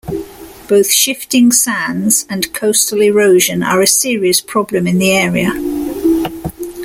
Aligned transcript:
Both 0.67 0.89
shifting 0.91 1.51
sands 1.51 2.25
and 2.27 2.51
coastal 2.55 3.01
erosion 3.03 3.61
are 3.61 3.83
a 3.83 3.85
serious 3.85 4.41
problem 4.41 4.87
in 4.87 4.97
the 4.97 5.11
area. 5.11 5.53